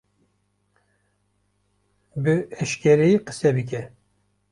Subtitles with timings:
[2.23, 3.81] Bi eşkereyî qise bike!